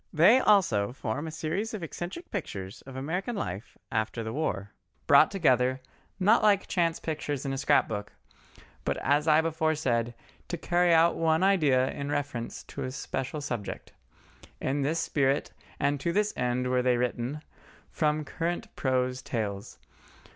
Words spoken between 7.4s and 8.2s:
in a scrap book,